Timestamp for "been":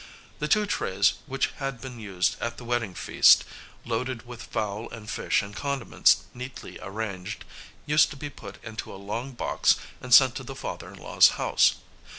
1.79-1.99